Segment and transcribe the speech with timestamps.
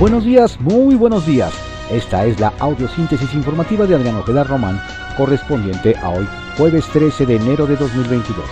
[0.00, 1.52] Buenos días, muy buenos días.
[1.90, 4.80] Esta es la audiosíntesis informativa de Adrián Ojeda Román,
[5.16, 6.24] correspondiente a hoy,
[6.56, 8.44] jueves 13 de enero de 2022.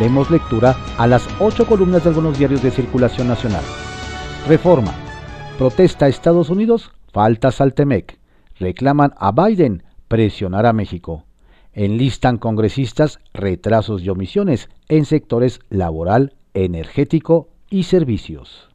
[0.00, 3.62] Demos lectura a las ocho columnas de algunos diarios de circulación nacional.
[4.48, 4.94] Reforma.
[5.58, 8.18] Protesta Estados Unidos, faltas al Temec.
[8.58, 11.26] Reclaman a Biden presionar a México.
[11.72, 18.68] Enlistan congresistas retrasos y omisiones en sectores laboral, energético y servicios.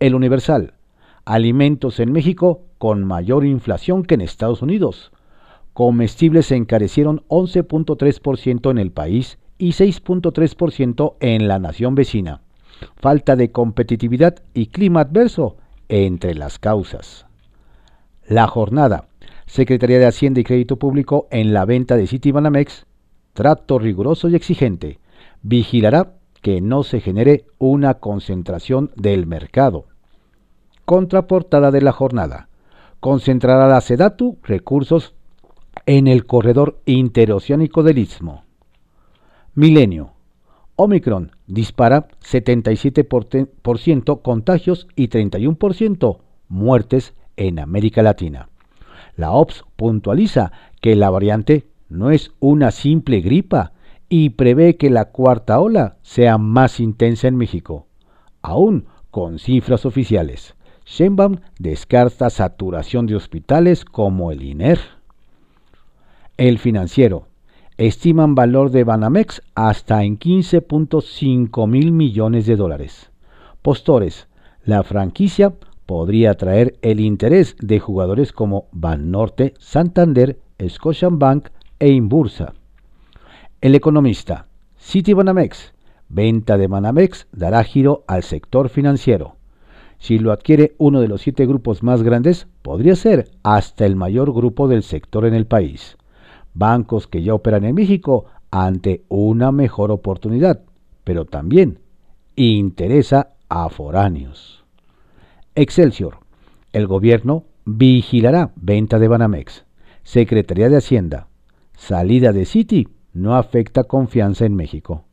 [0.00, 0.74] El Universal
[1.24, 5.12] alimentos en México con mayor inflación que en Estados Unidos.
[5.72, 12.42] Comestibles se encarecieron 11.3% en el país y 6.3% en la nación vecina.
[12.96, 15.56] Falta de competitividad y clima adverso
[15.88, 17.26] entre las causas.
[18.26, 19.08] La jornada.
[19.46, 22.86] Secretaría de Hacienda y Crédito Público en la venta de Citibanamex.
[23.32, 24.98] Trato riguroso y exigente.
[25.42, 29.86] Vigilará que no se genere una concentración del mercado.
[30.84, 32.48] Contraportada de la jornada.
[33.00, 35.14] Concentrará la SEDATU recursos
[35.86, 38.44] en el corredor interoceánico del Istmo.
[39.54, 40.12] Milenio.
[40.76, 48.48] Omicron dispara 77% contagios y 31% muertes en América Latina.
[49.16, 53.72] La OPS puntualiza que la variante no es una simple gripa
[54.08, 57.86] y prevé que la cuarta ola sea más intensa en México,
[58.42, 60.54] aún con cifras oficiales.
[60.86, 64.78] Sheinbaum descarta saturación de hospitales como el INER.
[66.36, 67.28] El financiero.
[67.76, 73.10] Estiman valor de Banamex hasta en 15.5 mil millones de dólares.
[73.62, 74.28] Postores.
[74.64, 75.54] La franquicia
[75.86, 82.54] podría atraer el interés de jugadores como Banorte, Santander, Scotiabank e Inbursa.
[83.60, 84.46] El economista.
[84.76, 85.74] City Banamex.
[86.08, 89.36] Venta de Banamex dará giro al sector financiero.
[89.98, 94.32] Si lo adquiere uno de los siete grupos más grandes, podría ser hasta el mayor
[94.32, 95.96] grupo del sector en el país.
[96.52, 100.62] Bancos que ya operan en México ante una mejor oportunidad,
[101.04, 101.80] pero también
[102.36, 104.63] interesa a foráneos.
[105.54, 106.18] Excelsior.
[106.72, 109.64] El gobierno vigilará venta de Banamex.
[110.02, 111.28] Secretaría de Hacienda.
[111.76, 115.04] Salida de Citi no afecta confianza en México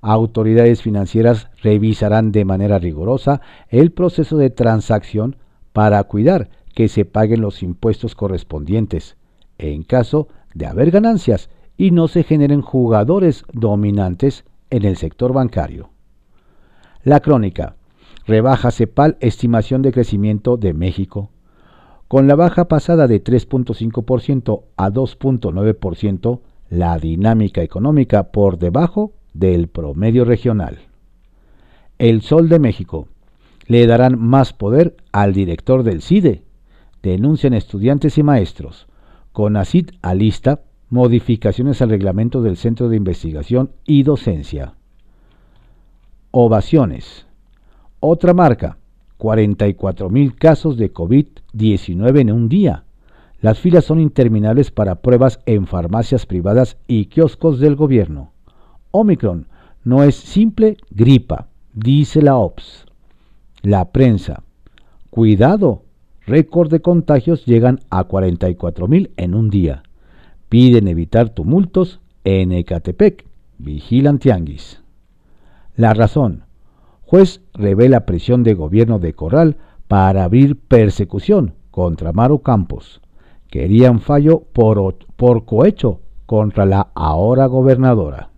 [0.00, 5.36] autoridades financieras revisarán de manera rigurosa el proceso de transacción
[5.72, 9.16] para cuidar que se paguen los impuestos correspondientes,
[9.58, 15.90] en caso de haber ganancias y no se generen jugadores dominantes en el sector bancario.
[17.02, 17.76] La crónica.
[18.26, 21.30] Rebaja CEPAL estimación de crecimiento de México.
[22.08, 30.24] Con la baja pasada de 3.5% a 2.9%, la dinámica económica por debajo del promedio
[30.24, 30.78] regional.
[31.98, 33.08] El Sol de México.
[33.66, 36.42] Le darán más poder al director del CIDE.
[37.02, 38.86] Denuncian estudiantes y maestros.
[39.32, 44.74] Con CONACIT alista modificaciones al reglamento del Centro de Investigación y Docencia.
[46.32, 47.26] Ovaciones.
[48.00, 48.78] Otra marca.
[49.18, 52.84] 44.000 casos de COVID-19 en un día.
[53.42, 58.32] Las filas son interminables para pruebas en farmacias privadas y kioscos del gobierno.
[58.90, 59.46] Omicron
[59.84, 62.86] no es simple gripa, dice la OPS.
[63.60, 64.42] La prensa.
[65.10, 65.82] Cuidado,
[66.24, 69.82] récord de contagios llegan a 44.000 en un día.
[70.48, 73.26] Piden evitar tumultos en Ecatepec.
[73.58, 74.80] Vigilan tianguis.
[75.76, 76.44] La razón.
[77.10, 79.56] Juez revela presión de gobierno de Corral
[79.88, 83.00] para abrir persecución contra Maro Campos.
[83.48, 88.30] Querían fallo por, por cohecho contra la ahora gobernadora.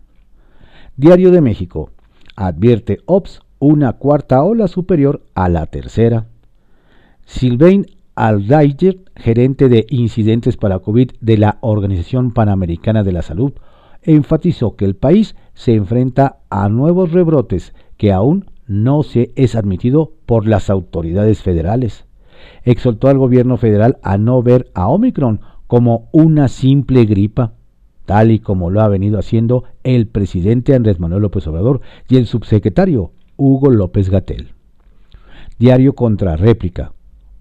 [0.96, 1.90] Diario de México.
[2.34, 6.28] Advierte OPS una cuarta ola superior a la tercera.
[7.26, 7.84] Sylvain
[8.14, 13.52] Aldayer, gerente de incidentes para COVID de la Organización Panamericana de la Salud,
[14.00, 20.12] enfatizó que el país se enfrenta a nuevos rebrotes que aún no se es admitido
[20.26, 22.04] por las autoridades federales.
[22.64, 27.52] Exhortó al gobierno federal a no ver a Omicron como una simple gripa
[28.06, 32.26] tal y como lo ha venido haciendo el presidente Andrés Manuel López Obrador y el
[32.26, 34.50] subsecretario Hugo López Gatel.
[35.58, 36.92] Diario contra réplica.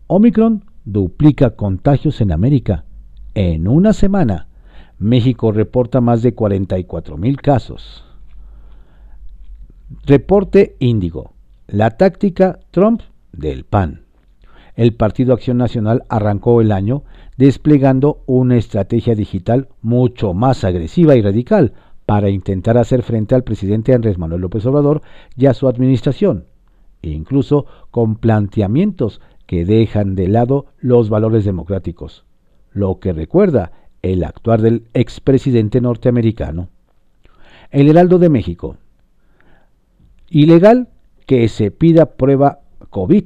[0.08, 2.86] Omicron duplica contagios en América.
[3.34, 4.48] En una semana,
[5.00, 8.04] México reporta más de 44 mil casos.
[10.06, 11.34] Reporte Índigo.
[11.68, 13.02] La táctica Trump
[13.34, 14.02] del PAN.
[14.76, 17.04] El Partido Acción Nacional arrancó el año
[17.38, 21.74] desplegando una estrategia digital mucho más agresiva y radical
[22.06, 25.02] para intentar hacer frente al presidente Andrés Manuel López Obrador
[25.36, 26.46] y a su administración,
[27.02, 32.24] e incluso con planteamientos que dejan de lado los valores democráticos,
[32.72, 36.70] lo que recuerda el actuar del expresidente norteamericano.
[37.72, 38.78] El Heraldo de México.
[40.34, 40.88] Ilegal
[41.28, 43.26] que se pida prueba COVID.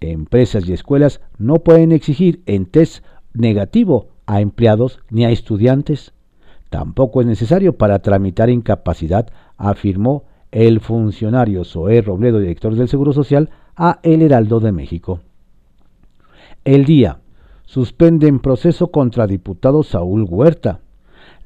[0.00, 3.02] Empresas y escuelas no pueden exigir en test
[3.32, 6.12] negativo a empleados ni a estudiantes.
[6.68, 13.48] Tampoco es necesario para tramitar incapacidad, afirmó el funcionario Zoé Robledo, director del Seguro Social,
[13.74, 15.20] a El Heraldo de México.
[16.66, 17.20] El día.
[17.64, 20.80] Suspende en proceso contra diputado Saúl Huerta.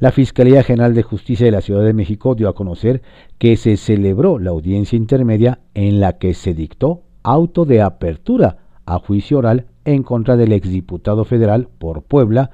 [0.00, 3.02] La Fiscalía General de Justicia de la Ciudad de México dio a conocer
[3.36, 8.98] que se celebró la audiencia intermedia en la que se dictó auto de apertura a
[8.98, 12.50] juicio oral en contra del exdiputado federal por Puebla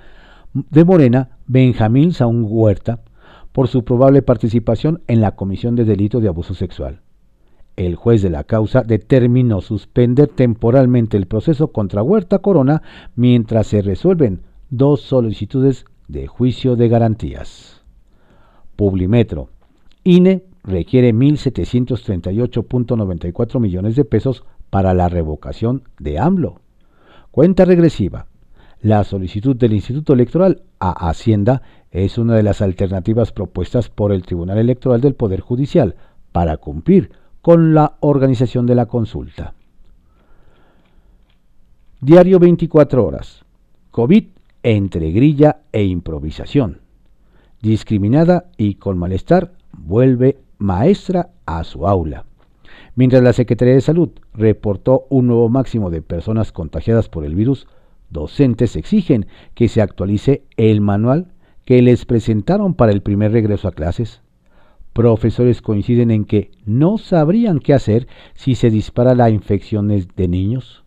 [0.55, 3.05] de Morena, Benjamín Saúl Huerta,
[3.53, 7.03] por su probable participación en la comisión de delito de abuso sexual.
[7.77, 12.83] El juez de la causa determinó suspender temporalmente el proceso contra Huerta Corona
[13.15, 17.83] mientras se resuelven dos solicitudes de juicio de garantías.
[18.77, 19.49] Publimetro.
[20.05, 26.61] INE requiere 1.738.94 millones de pesos para la revocación de AMLO.
[27.31, 28.27] Cuenta regresiva.
[28.83, 34.23] La solicitud del Instituto Electoral a Hacienda es una de las alternativas propuestas por el
[34.23, 35.97] Tribunal Electoral del Poder Judicial
[36.33, 37.11] para cumplir
[37.41, 39.55] con la organización de la consulta.
[42.01, 43.45] Diario 24 horas.
[43.91, 44.27] COVID
[44.67, 46.81] entre grilla e improvisación.
[47.63, 52.25] Discriminada y con malestar, vuelve maestra a su aula.
[52.97, 57.69] Mientras la Secretaría de Salud reportó un nuevo máximo de personas contagiadas por el virus,
[58.11, 61.29] docentes exigen que se actualice el manual
[61.65, 64.21] que les presentaron para el primer regreso a clases.
[64.93, 70.83] Profesores coinciden en que no sabrían qué hacer si se dispara la infección de niños.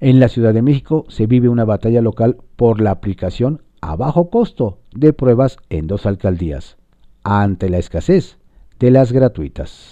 [0.00, 4.28] En la Ciudad de México se vive una batalla local por la aplicación a bajo
[4.28, 6.76] costo de pruebas en dos alcaldías,
[7.24, 8.36] ante la escasez
[8.78, 9.88] de las gratuitas.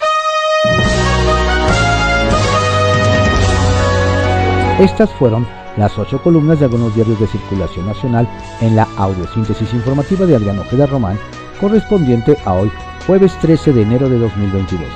[4.79, 5.47] Estas fueron
[5.79, 8.29] las ocho columnas de algunos diarios de circulación nacional
[8.61, 11.19] en la audiosíntesis informativa de Adriano Ojeda Román,
[11.63, 12.71] correspondiente a hoy,
[13.07, 14.87] jueves 13 de enero de 2022.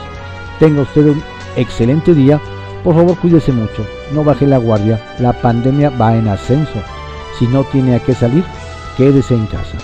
[0.59, 1.23] Tenga usted un
[1.57, 2.39] excelente día,
[2.85, 6.79] por favor cuídese mucho, no baje la guardia, la pandemia va en ascenso.
[7.43, 8.45] Si no tiene a qué salir,
[8.97, 9.77] quédese en casa.